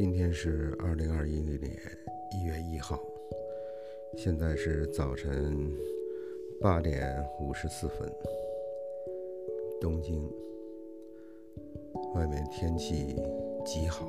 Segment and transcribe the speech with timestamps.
[0.00, 1.60] 今天是二零二一年
[2.32, 2.98] 一月一号，
[4.16, 5.54] 现在是早晨
[6.58, 8.10] 八点五十四分，
[9.78, 10.26] 东京，
[12.14, 13.14] 外面天气
[13.62, 14.06] 极好，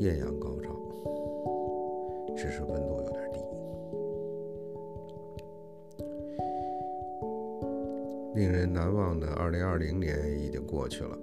[0.00, 0.70] 艳阳高照，
[2.36, 3.40] 只是温度有点低。
[8.34, 11.16] 令人难忘的二零二零年已经过去了。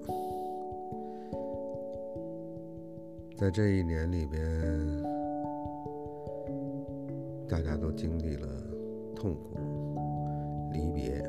[3.36, 4.42] 在这一年里边，
[7.50, 8.48] 大家都经历了
[9.14, 9.60] 痛苦、
[10.72, 11.22] 离别。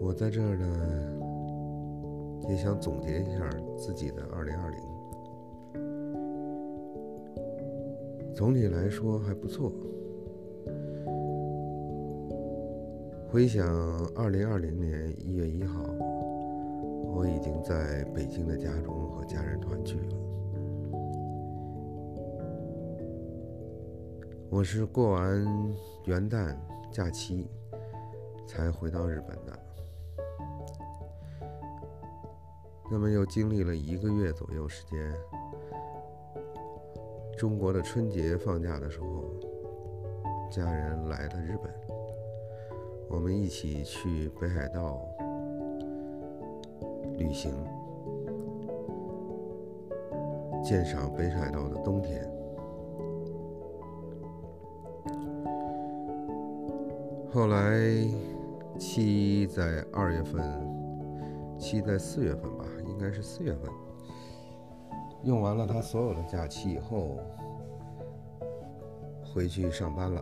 [0.00, 0.66] 我在这儿呢，
[2.48, 4.80] 也想总结一下自己的二零二零。
[8.34, 9.72] 总体来说还不错。
[13.34, 13.66] 回想
[14.14, 15.82] 二零二零年一月一号，
[17.12, 20.16] 我已经在北京的家中和家人团聚了。
[24.48, 25.44] 我是过完
[26.04, 26.56] 元旦
[26.92, 27.50] 假期
[28.46, 29.58] 才回到日本的，
[32.88, 35.12] 那么又经历了一个月左右时间。
[37.36, 39.24] 中国的春节放假的时候，
[40.52, 41.83] 家人来了日本。
[43.14, 45.00] 我们一起去北海道
[47.16, 47.52] 旅行，
[50.64, 52.28] 鉴赏北海道的冬天。
[57.32, 57.78] 后来
[58.80, 60.42] 七在二月份，
[61.56, 63.70] 七在四月份吧，应该是四月份，
[65.22, 67.16] 用完了他所有的假期以后，
[69.32, 70.20] 回去上班了。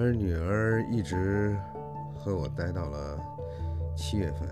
[0.00, 1.58] 而女儿一直
[2.14, 3.18] 和我待到了
[3.96, 4.48] 七月份，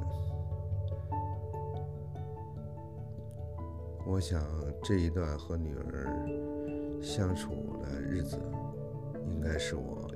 [4.05, 4.43] 我想
[4.83, 6.29] 这一段和女儿
[7.01, 8.37] 相处的日子，
[9.31, 10.11] 应该是我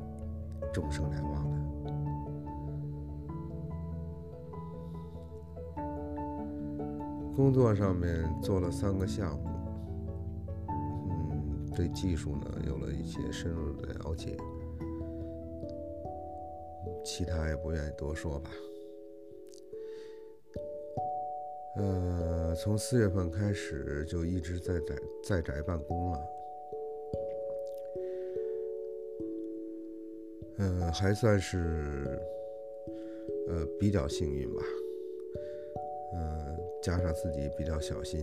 [0.72, 1.60] 终生难忘的。
[7.36, 9.48] 工作上面做了三个项目，
[10.68, 14.36] 嗯，对技术呢有了一些深入的了解。
[17.04, 18.50] 其他也不愿意多说吧。
[21.76, 26.20] 呃，从四月份开始就一直在在在宅办公了。
[30.58, 32.20] 嗯，还算是
[33.48, 34.62] 呃比较幸运吧。
[36.12, 38.20] 嗯，加上自己比较小心，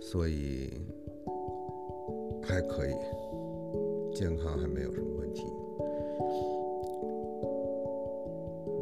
[0.00, 0.70] 所以
[2.42, 2.94] 还可以，
[4.14, 5.42] 健康还没有什么问题。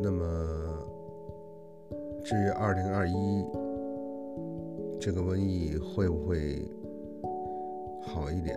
[0.09, 0.25] 那么，
[2.25, 3.44] 至于二零二一
[5.00, 6.62] 这个瘟疫会不会
[8.05, 8.56] 好一点，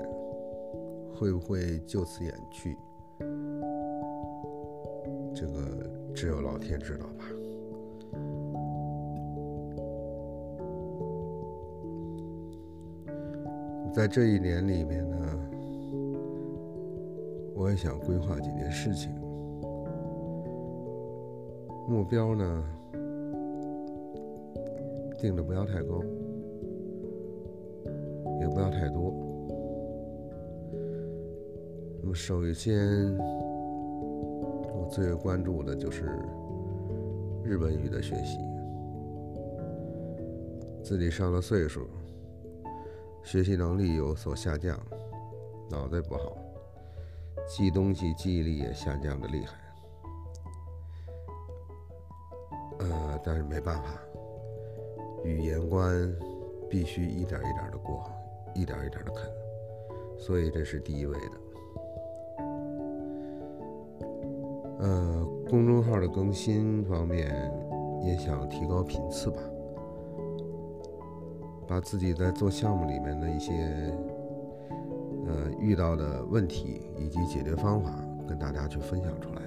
[1.11, 2.77] 会不会就此远去，
[5.33, 7.25] 这个只有老天知道吧。
[13.91, 15.17] 在这一年里面呢，
[17.55, 19.11] 我也想规划几件事情。
[21.89, 22.63] 目标呢，
[25.17, 26.03] 定的不要太高，
[28.39, 29.11] 也不要太多。
[31.99, 36.11] 那么首先，我最关注的就是
[37.43, 38.37] 日本语的学习。
[40.83, 41.87] 自己上了岁数，
[43.23, 44.79] 学习能力有所下降，
[45.71, 46.37] 脑袋不好，
[47.47, 49.57] 记东西记忆力也下降的厉害。
[53.23, 54.01] 但是没办法，
[55.23, 56.15] 语言关
[56.69, 58.09] 必须一点一点的过，
[58.53, 59.29] 一点一点的啃，
[60.17, 61.31] 所以这是第一位的。
[64.79, 67.51] 呃，公众号的更新方面
[68.01, 69.41] 也想提高频次吧，
[71.67, 73.53] 把自己在做项目里面的一些
[75.27, 77.93] 呃遇到的问题以及解决方法
[78.25, 79.41] 跟大家去分享出来。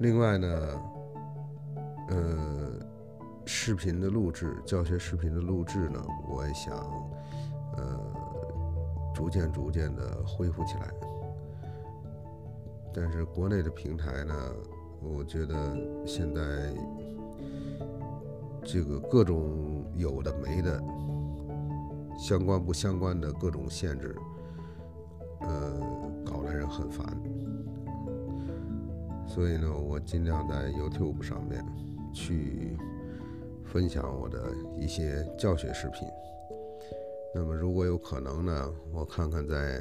[0.00, 0.48] 另外呢，
[2.08, 2.70] 呃，
[3.44, 6.74] 视频的录制，教学视频的录制呢，我也想，
[7.76, 8.00] 呃，
[9.14, 10.90] 逐渐逐渐的恢复起来。
[12.94, 14.34] 但是国内的平台呢，
[15.02, 15.54] 我觉得
[16.06, 16.74] 现在
[18.64, 20.82] 这个各种有的没的，
[22.18, 24.16] 相关不相关的各种限制，
[25.40, 25.78] 呃，
[26.24, 27.06] 搞得人很烦。
[29.32, 31.64] 所以呢，我尽量在 YouTube 上面
[32.12, 32.76] 去
[33.64, 36.08] 分享我的一些教学视频。
[37.32, 39.80] 那么，如果有可能呢，我看看在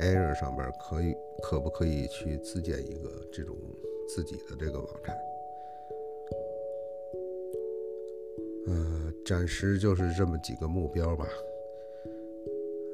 [0.00, 3.56] Air 上边可以可不可以去自建一个这种
[4.06, 5.16] 自己的这个网站。
[8.66, 11.26] 呃，暂时就是这么几个目标吧。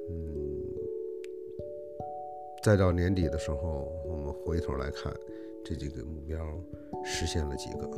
[0.09, 0.63] 嗯，
[2.63, 5.13] 再到年底的时候，我们回头来看
[5.65, 6.39] 这几个目标
[7.05, 7.89] 实现了几个，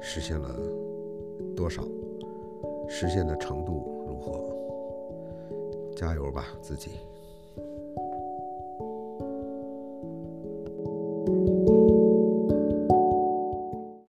[0.00, 0.56] 实现了
[1.54, 1.82] 多少，
[2.88, 4.56] 实现的程度如何。
[5.96, 6.92] 加油吧，自己。